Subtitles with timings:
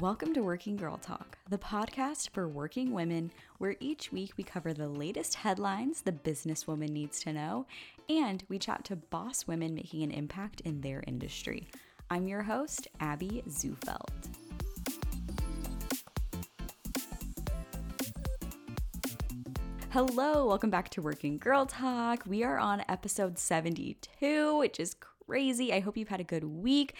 [0.00, 4.74] Welcome to Working Girl Talk, the podcast for working women, where each week we cover
[4.74, 7.64] the latest headlines the businesswoman needs to know,
[8.06, 11.68] and we chat to boss women making an impact in their industry.
[12.10, 14.10] I'm your host, Abby Zufelt.
[19.92, 22.22] Hello, welcome back to Working Girl Talk.
[22.26, 25.15] We are on episode 72, which is crazy.
[25.28, 26.94] I hope you've had a good week.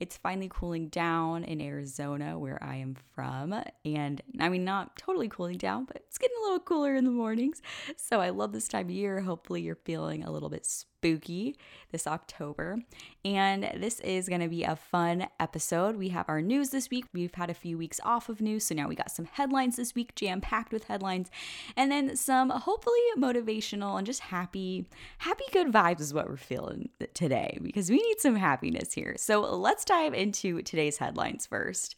[0.00, 3.54] It's finally cooling down in Arizona, where I am from.
[3.84, 7.10] And I mean, not totally cooling down, but it's getting a little cooler in the
[7.10, 7.62] mornings.
[7.96, 9.20] So I love this time of year.
[9.20, 10.66] Hopefully, you're feeling a little bit
[10.98, 11.56] spooky
[11.92, 12.78] this October.
[13.24, 15.96] And this is going to be a fun episode.
[15.96, 17.04] We have our news this week.
[17.14, 18.66] We've had a few weeks off of news.
[18.66, 21.30] So now we got some headlines this week, jam packed with headlines.
[21.76, 24.86] And then some hopefully motivational and just happy,
[25.18, 29.14] happy, good vibes is what we're feeling today because we need some happiness here.
[29.18, 31.94] So let's dive into today's headlines first.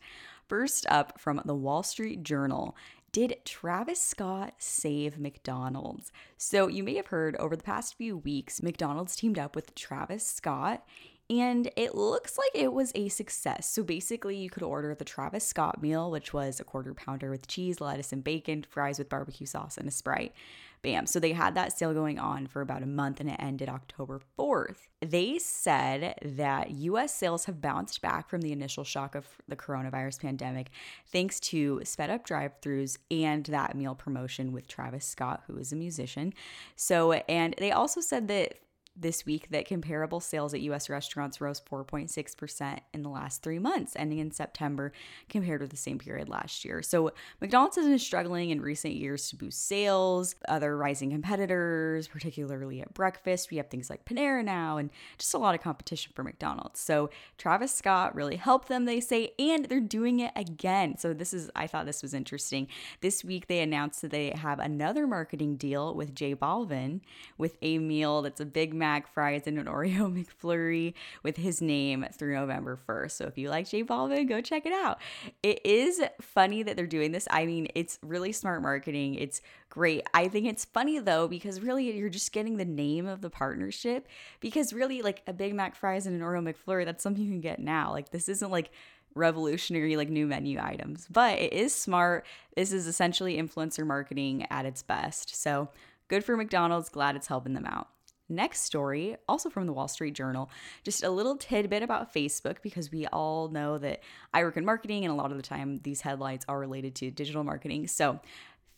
[0.46, 2.76] First up from the Wall Street Journal.
[3.12, 6.12] Did Travis Scott save McDonald's?
[6.36, 10.24] So, you may have heard over the past few weeks, McDonald's teamed up with Travis
[10.24, 10.84] Scott
[11.30, 13.68] and it looks like it was a success.
[13.68, 17.46] So basically, you could order the Travis Scott meal, which was a quarter pounder with
[17.46, 20.34] cheese, lettuce, and bacon, fries with barbecue sauce, and a Sprite.
[20.82, 21.06] Bam.
[21.06, 24.20] So they had that sale going on for about a month and it ended October
[24.38, 24.88] 4th.
[25.00, 30.20] They said that US sales have bounced back from the initial shock of the coronavirus
[30.20, 30.70] pandemic
[31.06, 35.72] thanks to sped up drive throughs and that meal promotion with Travis Scott, who is
[35.72, 36.32] a musician.
[36.76, 38.54] So, and they also said that
[38.96, 43.94] this week that comparable sales at US restaurants rose 4.6% in the last three months,
[43.96, 44.92] ending in September,
[45.28, 46.82] compared with the same period last year.
[46.82, 50.34] So, McDonald's has been struggling in recent years to boost sales.
[50.48, 55.38] Other rising competitors, particularly at breakfast, we have things like Panera now, and just a
[55.38, 56.80] lot of competition for McDonald's.
[56.80, 60.98] So, Travis Scott really helped them, they say, and they're doing it again.
[60.98, 62.68] So, this is, I thought this was interesting.
[63.00, 67.00] This week, they announced that they have another marketing deal with J Balvin
[67.38, 70.12] with a meal that's a Big Mac Mac fries and an Oreo
[70.42, 73.10] McFlurry with his name through November 1st.
[73.12, 74.98] So if you like J Balvin, go check it out.
[75.44, 77.28] It is funny that they're doing this.
[77.30, 79.14] I mean, it's really smart marketing.
[79.14, 80.02] It's great.
[80.12, 84.08] I think it's funny though, because really you're just getting the name of the partnership.
[84.40, 87.40] Because really, like a Big Mac fries and an Oreo McFlurry, that's something you can
[87.40, 87.92] get now.
[87.92, 88.72] Like this isn't like
[89.14, 92.24] revolutionary like new menu items but it is smart
[92.54, 95.68] this is essentially influencer marketing at its best so
[96.06, 97.88] good for mcdonald's glad it's helping them out
[98.30, 100.50] Next story, also from the Wall Street Journal,
[100.84, 104.02] just a little tidbit about Facebook because we all know that
[104.32, 107.10] I work in marketing and a lot of the time these headlines are related to
[107.10, 107.88] digital marketing.
[107.88, 108.20] So,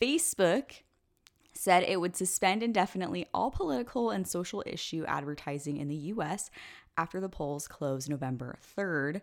[0.01, 0.81] Facebook
[1.55, 6.51] said it would suspend indefinitely all political and social issue advertising in the US
[6.97, 9.21] after the polls close November 3rd.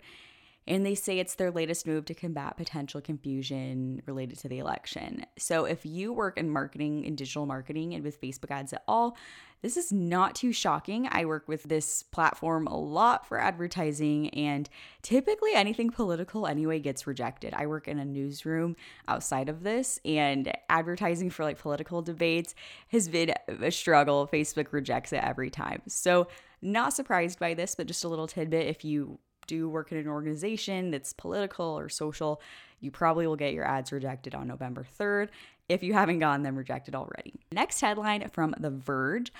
[0.69, 5.25] And they say it's their latest move to combat potential confusion related to the election.
[5.35, 9.17] So, if you work in marketing and digital marketing and with Facebook ads at all,
[9.63, 11.09] this is not too shocking.
[11.11, 14.69] I work with this platform a lot for advertising, and
[15.01, 17.53] typically anything political anyway gets rejected.
[17.55, 18.75] I work in a newsroom
[19.07, 22.53] outside of this, and advertising for like political debates
[22.89, 24.29] has been a struggle.
[24.31, 25.81] Facebook rejects it every time.
[25.87, 26.27] So,
[26.61, 29.17] not surprised by this, but just a little tidbit if you
[29.49, 32.41] do work in an organization that's political or social,
[32.79, 35.29] you probably will get your ads rejected on November 3rd
[35.69, 37.33] if you haven't gotten them rejected already.
[37.51, 39.31] Next headline from The Verge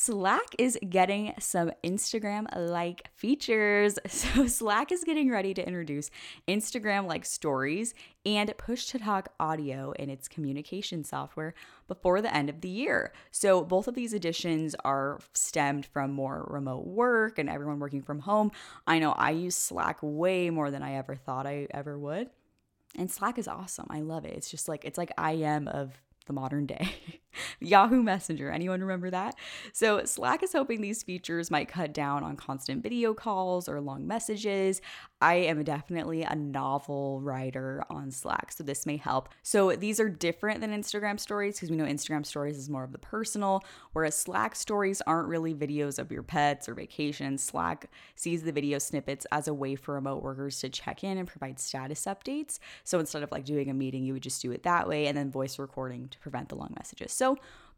[0.00, 3.98] Slack is getting some Instagram like features.
[4.08, 6.10] So, Slack is getting ready to introduce
[6.46, 7.94] Instagram like stories
[8.24, 11.54] and push to talk audio in its communication software
[11.88, 13.12] before the end of the year.
[13.32, 18.20] So, both of these additions are stemmed from more remote work and everyone working from
[18.20, 18.52] home.
[18.86, 22.30] I know I use Slack way more than I ever thought I ever would.
[22.96, 23.86] And Slack is awesome.
[23.90, 24.34] I love it.
[24.34, 26.94] It's just like it's like IM of the modern day.
[27.60, 29.34] Yahoo Messenger, anyone remember that?
[29.72, 34.06] So, Slack is hoping these features might cut down on constant video calls or long
[34.06, 34.80] messages.
[35.20, 39.28] I am definitely a novel writer on Slack, so this may help.
[39.42, 42.92] So, these are different than Instagram stories because we know Instagram stories is more of
[42.92, 47.42] the personal, whereas Slack stories aren't really videos of your pets or vacations.
[47.42, 51.26] Slack sees the video snippets as a way for remote workers to check in and
[51.28, 52.58] provide status updates.
[52.84, 55.16] So, instead of like doing a meeting, you would just do it that way and
[55.16, 57.12] then voice recording to prevent the long messages.
[57.12, 57.27] So,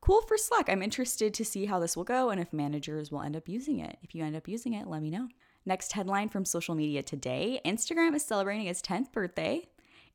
[0.01, 0.69] cool for Slack.
[0.69, 3.79] I'm interested to see how this will go and if managers will end up using
[3.81, 3.99] it.
[4.03, 5.29] If you end up using it, let me know.
[5.67, 9.69] Next headline from social media today Instagram is celebrating its 10th birthday.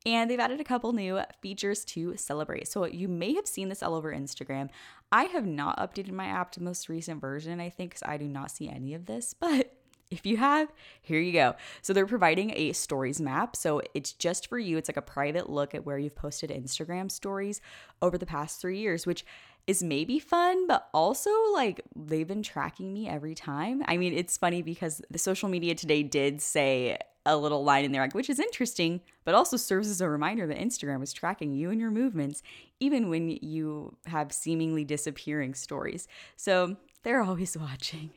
[0.04, 2.68] And they've added a couple new features to celebrate.
[2.68, 4.68] So you may have seen this all over Instagram.
[5.10, 8.16] I have not updated my app to the most recent version, I think, because I
[8.16, 9.34] do not see any of this.
[9.40, 9.75] But
[10.10, 10.72] If you have,
[11.02, 11.56] here you go.
[11.82, 13.56] So they're providing a stories map.
[13.56, 14.76] So it's just for you.
[14.76, 17.60] It's like a private look at where you've posted Instagram stories
[18.00, 19.24] over the past three years, which
[19.66, 23.82] is maybe fun, but also like they've been tracking me every time.
[23.86, 27.90] I mean, it's funny because the social media today did say a little line in
[27.90, 31.70] there, which is interesting, but also serves as a reminder that Instagram is tracking you
[31.70, 32.42] and your movements,
[32.78, 36.06] even when you have seemingly disappearing stories.
[36.36, 36.76] So
[37.06, 38.10] they're always watching.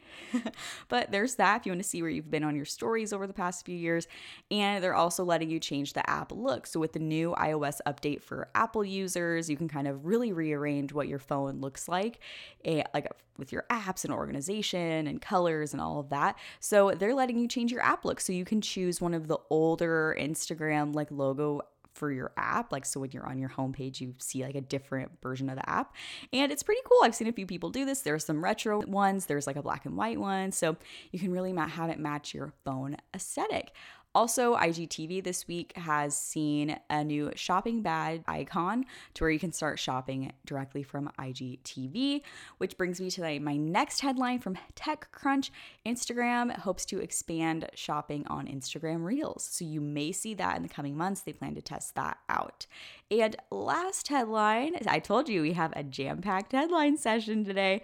[0.88, 3.28] but there's that if you want to see where you've been on your stories over
[3.28, 4.08] the past few years.
[4.50, 6.66] And they're also letting you change the app look.
[6.66, 10.92] So with the new iOS update for Apple users, you can kind of really rearrange
[10.92, 12.20] what your phone looks like,
[12.66, 13.08] eh, like
[13.38, 16.36] with your apps and organization and colors and all of that.
[16.60, 18.20] So they're letting you change your app look.
[18.20, 21.62] So you can choose one of the older Instagram like logo
[22.00, 22.72] for your app.
[22.72, 25.70] Like, so when you're on your homepage, you see like a different version of the
[25.70, 25.94] app.
[26.32, 27.00] And it's pretty cool.
[27.04, 28.02] I've seen a few people do this.
[28.02, 30.52] There's some retro ones, there's like a black and white one.
[30.54, 30.78] So
[31.12, 33.74] you can really have it match your phone aesthetic.
[34.20, 38.84] Also, IGTV this week has seen a new shopping bag icon
[39.14, 42.24] to where you can start shopping directly from IGTV,
[42.58, 45.52] which brings me to my next headline from TechCrunch.
[45.86, 49.48] Instagram hopes to expand shopping on Instagram Reels.
[49.50, 51.22] So you may see that in the coming months.
[51.22, 52.68] They plan to test that out.
[53.10, 57.84] And last headline, I told you we have a jam packed headline session today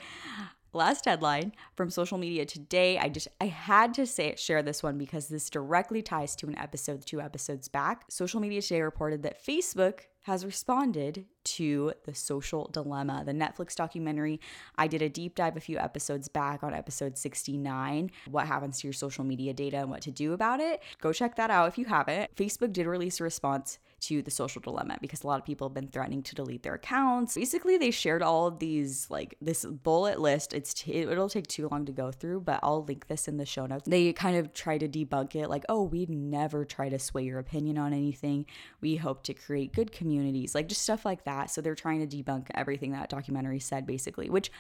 [0.76, 2.98] last headline from social media today.
[2.98, 6.58] I just i had to say share this one because this directly ties to an
[6.58, 8.06] episode two episodes back.
[8.10, 14.40] Social media today reported that facebook has responded to the social dilemma the netflix documentary
[14.76, 18.88] i did a deep dive a few episodes back on episode 69 what happens to
[18.88, 21.78] your social media data and what to do about it go check that out if
[21.78, 25.46] you haven't facebook did release a response to the social dilemma because a lot of
[25.46, 27.36] people have been threatening to delete their accounts.
[27.36, 30.54] Basically, they shared all of these like this bullet list.
[30.54, 33.46] It's t- it'll take too long to go through, but I'll link this in the
[33.46, 33.88] show notes.
[33.88, 37.40] They kind of try to debunk it like, "Oh, we'd never try to sway your
[37.40, 38.46] opinion on anything.
[38.82, 41.50] We hope to create good communities." Like just stuff like that.
[41.50, 44.52] So they're trying to debunk everything that documentary said basically, which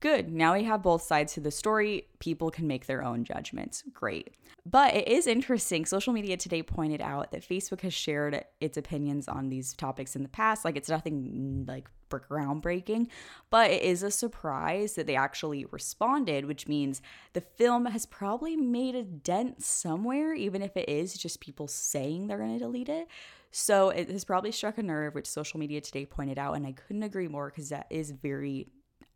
[0.00, 0.30] Good.
[0.30, 2.06] Now we have both sides to the story.
[2.20, 3.82] People can make their own judgments.
[3.92, 4.30] Great.
[4.64, 5.86] But it is interesting.
[5.86, 10.22] Social media today pointed out that Facebook has shared its opinions on these topics in
[10.22, 10.64] the past.
[10.64, 13.08] Like it's nothing like groundbreaking,
[13.50, 17.02] but it is a surprise that they actually responded, which means
[17.32, 22.28] the film has probably made a dent somewhere, even if it is just people saying
[22.28, 23.08] they're going to delete it.
[23.50, 26.54] So it has probably struck a nerve, which social media today pointed out.
[26.54, 28.68] And I couldn't agree more because that is very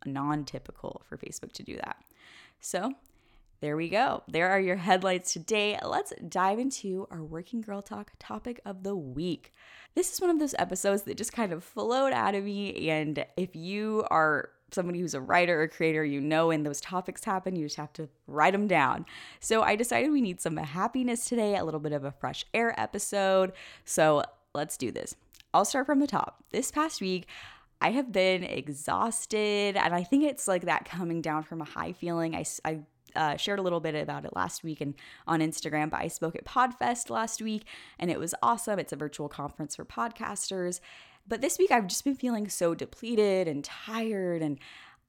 [0.05, 1.97] non typical for Facebook to do that.
[2.59, 2.93] So,
[3.63, 4.23] there we go.
[4.27, 5.79] There are your headlights today.
[5.81, 9.53] Let's dive into our Working Girl Talk topic of the week.
[9.95, 12.89] This is one of those episodes that just kind of flowed out of me.
[12.89, 17.23] And if you are somebody who's a writer or creator, you know when those topics
[17.23, 19.05] happen, you just have to write them down.
[19.39, 22.79] So I decided we need some happiness today, a little bit of a fresh air
[22.79, 23.53] episode.
[23.85, 24.23] So
[24.53, 25.15] let's do this.
[25.53, 26.43] I'll start from the top.
[26.51, 27.27] This past week,
[27.79, 31.91] I have been exhausted, and I think it's like that coming down from a high
[31.91, 32.33] feeling.
[32.33, 32.79] I, I
[33.15, 34.95] uh, shared a little bit about it last week and
[35.27, 37.65] on Instagram, but I spoke at Podfest last week
[37.99, 38.79] and it was awesome.
[38.79, 40.79] It's a virtual conference for podcasters.
[41.27, 44.59] But this week I've just been feeling so depleted and tired and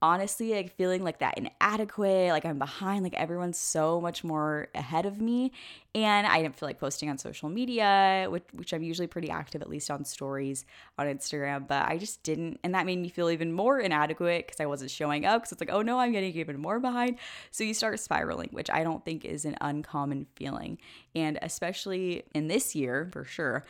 [0.04, 5.06] honestly like feeling like that inadequate, like I'm behind, like everyone's so much more ahead
[5.06, 5.50] of me.
[5.96, 9.62] And I didn't feel like posting on social media, which, which I'm usually pretty active,
[9.62, 10.66] at least on stories
[10.98, 11.68] on Instagram.
[11.68, 12.58] But I just didn't.
[12.64, 15.42] And that made me feel even more inadequate because I wasn't showing up.
[15.42, 17.18] Because it's like, oh no, I'm getting even more behind.
[17.52, 20.78] So you start spiraling, which I don't think is an uncommon feeling.
[21.14, 23.64] And especially in this year, for sure.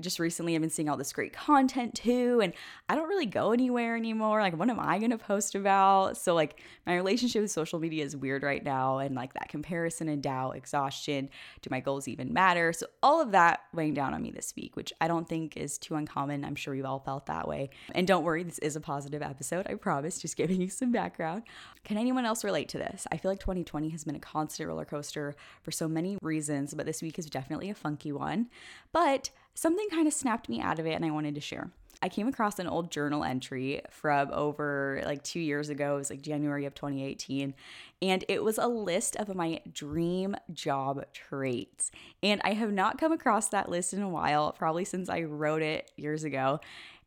[0.00, 2.40] Just recently, I've been seeing all this great content too.
[2.42, 2.52] And
[2.90, 4.42] I don't really go anywhere anymore.
[4.42, 5.79] Like, what am I going to post about?
[6.14, 8.98] So, like, my relationship with social media is weird right now.
[8.98, 11.28] And like that comparison and doubt, exhaustion,
[11.62, 12.72] Do my goals even matter?
[12.72, 15.78] So, all of that weighing down on me this week, which I don't think is
[15.78, 16.44] too uncommon.
[16.44, 17.70] I'm sure you've all felt that way.
[17.94, 21.44] And don't worry, this is a positive episode, I promise, just giving you some background.
[21.84, 23.06] Can anyone else relate to this?
[23.10, 26.86] I feel like 2020 has been a constant roller coaster for so many reasons, but
[26.86, 28.48] this week is definitely a funky one.
[28.92, 31.70] But something kind of snapped me out of it, and I wanted to share.
[32.02, 35.94] I came across an old journal entry from over like two years ago.
[35.94, 37.54] It was like January of 2018.
[38.02, 41.90] And it was a list of my dream job traits.
[42.22, 45.62] And I have not come across that list in a while, probably since I wrote
[45.62, 46.60] it years ago.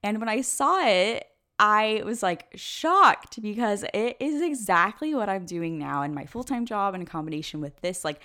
[0.04, 5.46] And when I saw it, I was like shocked because it is exactly what I'm
[5.46, 8.04] doing now in my full time job in combination with this.
[8.04, 8.20] Like,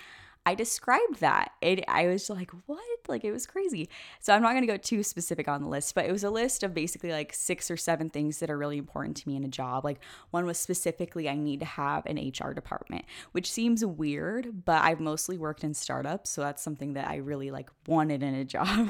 [0.49, 1.51] I described that.
[1.61, 2.81] It, I was like, what?
[3.07, 3.87] Like, it was crazy.
[4.19, 6.31] So, I'm not going to go too specific on the list, but it was a
[6.31, 9.43] list of basically like six or seven things that are really important to me in
[9.43, 9.85] a job.
[9.85, 9.99] Like,
[10.31, 14.99] one was specifically, I need to have an HR department, which seems weird, but I've
[14.99, 16.31] mostly worked in startups.
[16.31, 18.89] So, that's something that I really like wanted in a job.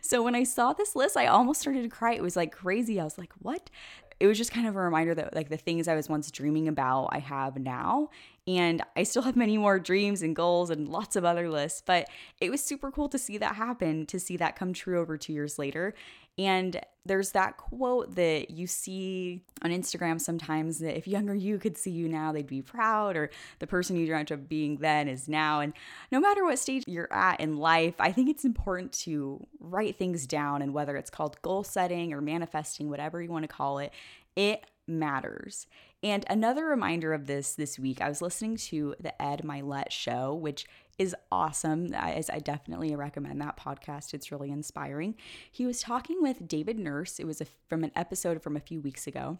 [0.00, 2.14] so, when I saw this list, I almost started to cry.
[2.14, 2.98] It was like crazy.
[2.98, 3.68] I was like, what?
[4.18, 6.68] It was just kind of a reminder that like the things I was once dreaming
[6.68, 8.10] about, I have now.
[8.46, 12.08] And I still have many more dreams and goals and lots of other lists, but
[12.40, 15.32] it was super cool to see that happen, to see that come true over two
[15.32, 15.94] years later.
[16.38, 21.78] And there's that quote that you see on Instagram sometimes that if younger you could
[21.78, 25.28] see you now, they'd be proud, or the person you dreamt of being then is
[25.28, 25.60] now.
[25.60, 25.72] And
[26.12, 30.26] no matter what stage you're at in life, I think it's important to write things
[30.26, 30.62] down.
[30.62, 33.92] And whether it's called goal setting or manifesting, whatever you want to call it,
[34.34, 35.66] it matters.
[36.02, 40.34] And another reminder of this this week, I was listening to the Ed Mylett show,
[40.34, 40.66] which
[40.98, 41.94] is awesome.
[41.94, 44.14] I, I definitely recommend that podcast.
[44.14, 45.14] It's really inspiring.
[45.50, 47.18] He was talking with David Nurse.
[47.18, 49.38] It was a, from an episode from a few weeks ago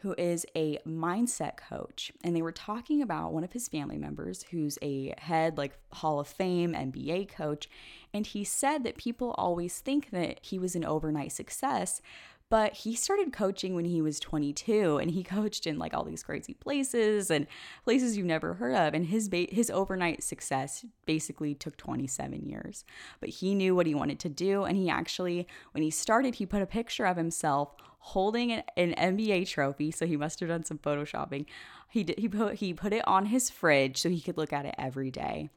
[0.00, 2.12] who is a mindset coach.
[2.22, 6.20] And they were talking about one of his family members who's a head, like Hall
[6.20, 7.68] of Fame NBA coach.
[8.14, 12.00] And he said that people always think that he was an overnight success,
[12.50, 16.22] but he started coaching when he was 22 and he coached in like all these
[16.22, 17.46] crazy places and
[17.84, 22.84] places you've never heard of and his ba- his overnight success basically took 27 years.
[23.20, 26.46] But he knew what he wanted to do and he actually when he started he
[26.46, 30.64] put a picture of himself holding an, an NBA trophy so he must have done
[30.64, 31.46] some photoshopping.
[31.90, 34.66] He did, he put he put it on his fridge so he could look at
[34.66, 35.50] it every day.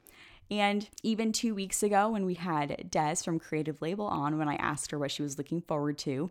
[0.50, 4.56] And even two weeks ago, when we had Des from Creative Label on, when I
[4.56, 6.28] asked her what she was looking forward to,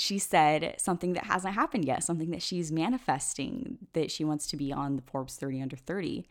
[0.00, 4.56] she said something that hasn't happened yet, something that she's manifesting that she wants to
[4.56, 6.26] be on the Forbes 30 under 30.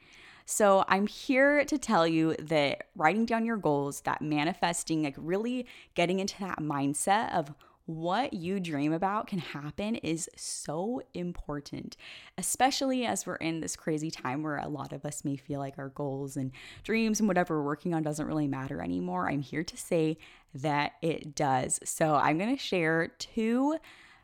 [0.46, 5.68] So I'm here to tell you that writing down your goals, that manifesting, like really
[5.94, 7.54] getting into that mindset of
[7.88, 11.96] what you dream about can happen is so important,
[12.38, 15.78] especially as we're in this crazy time where a lot of us may feel like
[15.78, 16.52] our goals and
[16.84, 19.30] dreams and whatever we're working on doesn't really matter anymore.
[19.30, 20.18] I'm here to say
[20.54, 21.80] that it does.
[21.86, 23.78] So I'm going to share two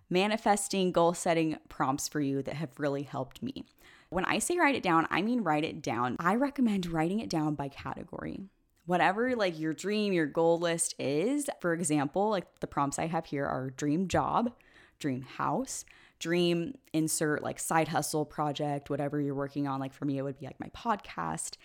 [0.09, 3.63] manifesting goal setting prompts for you that have really helped me.
[4.09, 6.17] When I say write it down, I mean write it down.
[6.19, 8.41] I recommend writing it down by category
[8.85, 11.49] whatever like your dream, your goal list is.
[11.61, 14.51] For example, like the prompts I have here are dream job,
[14.99, 15.85] dream house,
[16.23, 19.77] dream insert like side hustle project, whatever you're working on.
[19.77, 21.57] Like for me, it would be like my podcast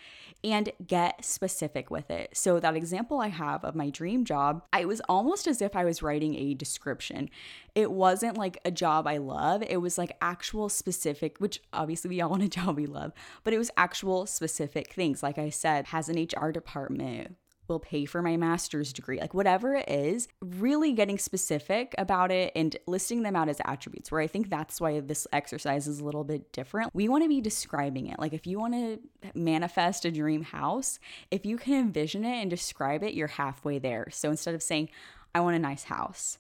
[0.43, 2.37] and get specific with it.
[2.37, 5.85] So, that example I have of my dream job, it was almost as if I
[5.85, 7.31] was writing a description.
[7.77, 12.21] It wasn't like a job I love, it was like actual specific, which obviously we
[12.21, 13.13] all want a job we love,
[13.45, 15.23] but it was actual specific things.
[15.23, 17.37] Like I said, has an HR department,
[17.69, 22.53] will pay for my master's degree, like whatever it is, really getting specific about it
[22.57, 24.11] and listing them out as attributes.
[24.11, 26.95] Where I think that's why this exercise is a little bit different.
[26.95, 28.19] We want to be describing it.
[28.19, 29.01] Like if you want to
[29.35, 30.99] manifest a dream house,
[31.31, 34.09] if you can envision it and describe it, you're halfway there.
[34.11, 34.91] So instead of saying,
[35.35, 36.39] I want a nice house,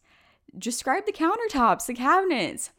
[0.58, 2.70] describe the countertops, the cabinets,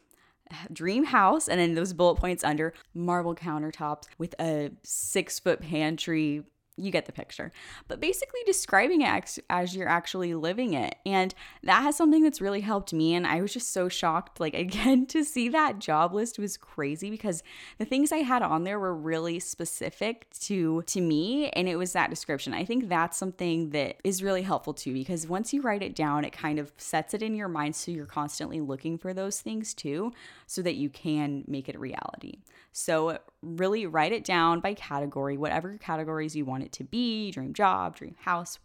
[0.74, 6.44] dream house and then those bullet points under marble countertops with a six foot pantry
[6.80, 7.52] you get the picture.
[7.88, 10.96] But basically describing it as you're actually living it.
[11.06, 11.34] And
[11.64, 13.14] that has something that's really helped me.
[13.14, 17.10] And I was just so shocked, like, again, to see that job list was crazy
[17.10, 17.44] because
[17.78, 21.50] the things I had on there were really specific to to me.
[21.50, 22.54] And it was that description.
[22.54, 26.26] I think that's something that is really helpful too, because once you write it down,
[26.26, 29.74] it kind of sets it in your mind so you're constantly looking for those things
[29.74, 30.12] too,
[30.50, 32.40] so that you can make it a reality.
[32.72, 37.54] So really write it down by category, whatever categories you want it to be dream
[37.54, 38.58] job, dream house,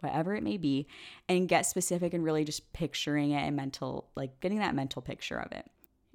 [0.00, 0.88] whatever it may be,
[1.28, 5.38] and get specific and really just picturing it and mental, like getting that mental picture
[5.38, 5.70] of it.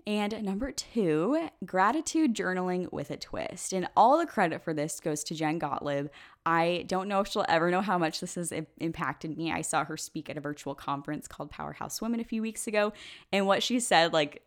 [0.06, 3.72] And number two, gratitude journaling with a twist.
[3.72, 6.08] And all the credit for this goes to Jen Gottlieb.
[6.46, 9.54] I don't know if she'll ever know how much this has impacted me.
[9.54, 12.92] I saw her speak at a virtual conference called Powerhouse Women a few weeks ago.
[13.32, 14.42] And what she said, like,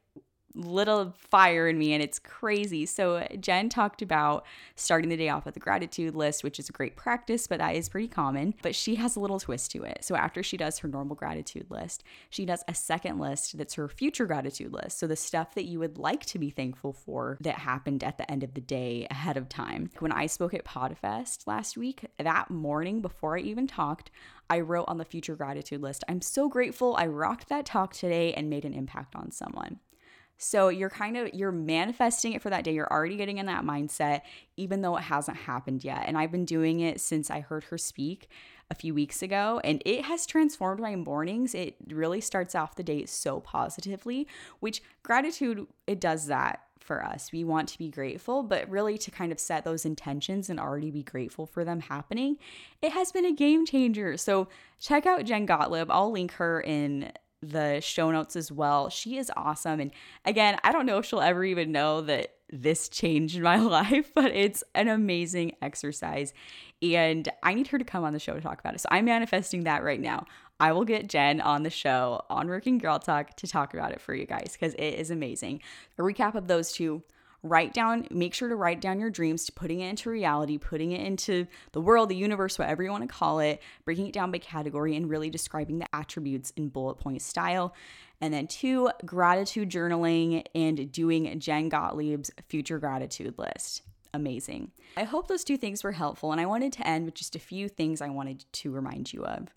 [0.56, 2.86] little fire in me and it's crazy.
[2.86, 4.44] So, Jen talked about
[4.74, 7.76] starting the day off with a gratitude list, which is a great practice, but that
[7.76, 8.54] is pretty common.
[8.62, 9.98] But she has a little twist to it.
[10.02, 13.88] So, after she does her normal gratitude list, she does a second list that's her
[13.88, 14.98] future gratitude list.
[14.98, 18.30] So, the stuff that you would like to be thankful for that happened at the
[18.30, 19.90] end of the day ahead of time.
[19.98, 24.10] When I spoke at PodFest last week, that morning before I even talked,
[24.48, 28.32] I wrote on the future gratitude list, I'm so grateful I rocked that talk today
[28.34, 29.80] and made an impact on someone.
[30.38, 32.74] So you're kind of you're manifesting it for that day.
[32.74, 34.22] You're already getting in that mindset
[34.56, 36.04] even though it hasn't happened yet.
[36.06, 38.28] And I've been doing it since I heard her speak
[38.70, 41.54] a few weeks ago and it has transformed my mornings.
[41.54, 44.26] It really starts off the day so positively,
[44.60, 47.32] which gratitude it does that for us.
[47.32, 50.90] We want to be grateful, but really to kind of set those intentions and already
[50.90, 52.36] be grateful for them happening.
[52.80, 54.16] It has been a game changer.
[54.16, 54.48] So
[54.80, 55.90] check out Jen Gottlieb.
[55.90, 57.12] I'll link her in
[57.50, 58.88] the show notes as well.
[58.88, 59.80] She is awesome.
[59.80, 59.90] And
[60.24, 64.32] again, I don't know if she'll ever even know that this changed my life, but
[64.32, 66.32] it's an amazing exercise.
[66.82, 68.80] And I need her to come on the show to talk about it.
[68.80, 70.26] So I'm manifesting that right now.
[70.58, 74.00] I will get Jen on the show on Working Girl Talk to talk about it
[74.00, 75.60] for you guys because it is amazing.
[75.98, 77.02] A recap of those two
[77.46, 81.00] write down make sure to write down your dreams putting it into reality putting it
[81.00, 84.38] into the world the universe whatever you want to call it breaking it down by
[84.38, 87.74] category and really describing the attributes in bullet point style.
[88.20, 93.82] And then two gratitude journaling and doing jen gottlieb's future gratitude list.
[94.14, 94.72] Amazing.
[94.96, 97.40] I hope those two things were helpful and i wanted to end with just a
[97.40, 99.48] few things i wanted to remind you of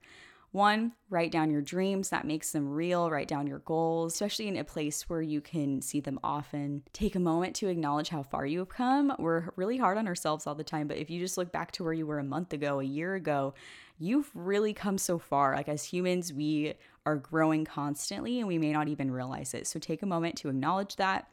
[0.52, 2.10] one, write down your dreams.
[2.10, 3.10] That makes them real.
[3.10, 6.84] Write down your goals, especially in a place where you can see them often.
[6.92, 9.14] Take a moment to acknowledge how far you have come.
[9.20, 11.84] We're really hard on ourselves all the time, but if you just look back to
[11.84, 13.54] where you were a month ago, a year ago,
[14.00, 15.56] you've really come so far.
[15.56, 16.74] Like as humans, we
[17.06, 19.68] are growing constantly and we may not even realize it.
[19.68, 21.32] So take a moment to acknowledge that.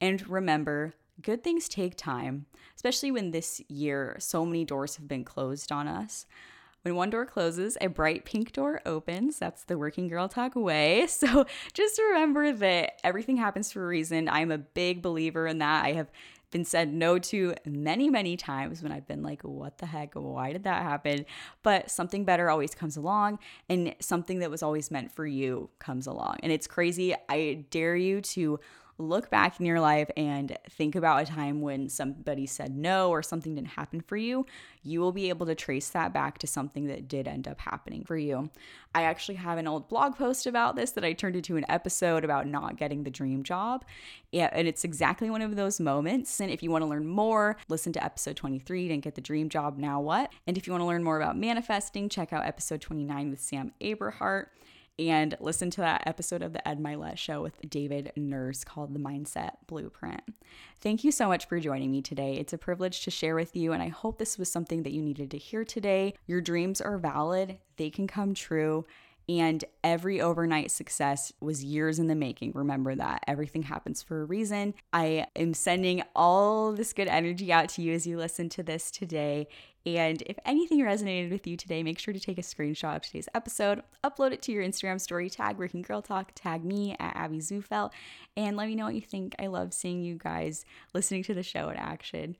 [0.00, 2.46] And remember, good things take time,
[2.76, 6.26] especially when this year so many doors have been closed on us.
[6.82, 9.38] When one door closes, a bright pink door opens.
[9.38, 11.06] That's the working girl talk way.
[11.18, 14.28] So just remember that everything happens for a reason.
[14.28, 15.84] I'm a big believer in that.
[15.84, 16.10] I have
[16.50, 20.14] been said no to many, many times when I've been like, what the heck?
[20.14, 21.26] Why did that happen?
[21.62, 26.06] But something better always comes along, and something that was always meant for you comes
[26.06, 26.38] along.
[26.42, 27.14] And it's crazy.
[27.28, 28.60] I dare you to
[28.98, 33.22] look back in your life and think about a time when somebody said no or
[33.22, 34.44] something didn't happen for you,
[34.82, 38.04] you will be able to trace that back to something that did end up happening
[38.04, 38.50] for you.
[38.94, 42.24] I actually have an old blog post about this that I turned into an episode
[42.24, 43.84] about not getting the dream job.
[44.32, 46.40] And it's exactly one of those moments.
[46.40, 49.48] And if you want to learn more, listen to episode 23, didn't get the dream
[49.48, 50.32] job, now what?
[50.46, 53.72] And if you want to learn more about manifesting, check out episode 29 with Sam
[53.80, 54.46] Aberhart
[54.98, 58.98] and listen to that episode of the Ed Mylett show with David Nurse called The
[58.98, 60.22] Mindset Blueprint.
[60.80, 62.34] Thank you so much for joining me today.
[62.34, 65.02] It's a privilege to share with you, and I hope this was something that you
[65.02, 66.14] needed to hear today.
[66.26, 68.84] Your dreams are valid, they can come true.
[69.30, 72.52] And every overnight success was years in the making.
[72.54, 74.72] Remember that everything happens for a reason.
[74.90, 78.90] I am sending all this good energy out to you as you listen to this
[78.90, 79.48] today.
[79.96, 83.28] And if anything resonated with you today, make sure to take a screenshot of today's
[83.34, 87.38] episode, upload it to your Instagram story, tag Working Girl Talk, tag me at Abby
[87.38, 87.90] Zufelt,
[88.36, 89.34] and let me know what you think.
[89.38, 92.36] I love seeing you guys listening to the show in action.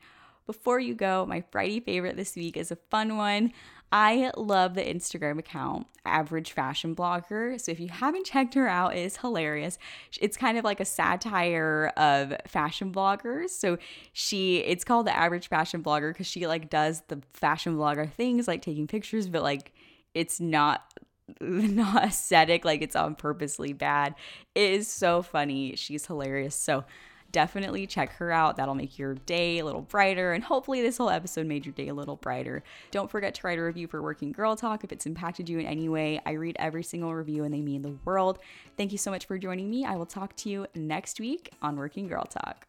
[0.49, 3.53] Before you go, my Friday favorite this week is a fun one.
[3.93, 7.61] I love the Instagram account, Average Fashion Blogger.
[7.61, 9.77] So if you haven't checked her out, it is hilarious.
[10.19, 13.51] It's kind of like a satire of fashion bloggers.
[13.51, 13.77] So
[14.15, 18.49] she it's called the Average Fashion Blogger because she like does the fashion blogger things
[18.49, 19.75] like taking pictures, but like
[20.15, 20.95] it's not
[21.43, 24.15] not aesthetic, like it's on purposely bad.
[24.55, 25.77] It is so funny.
[25.77, 26.55] She's hilarious.
[26.55, 26.87] So
[27.33, 28.57] definitely check her out.
[28.57, 30.33] That'll make your day a little brighter.
[30.33, 32.63] And hopefully, this whole episode made your day a little brighter.
[32.91, 35.67] Don't forget to write a review for Working Girl Talk if it's impacted you in
[35.67, 36.21] any way.
[36.25, 38.39] I read every single review and they mean the world.
[38.77, 39.85] Thank you so much for joining me.
[39.85, 42.67] I will talk to you next week on Working Girl Talk.